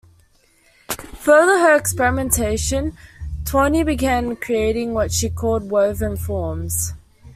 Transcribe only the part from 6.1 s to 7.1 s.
forms".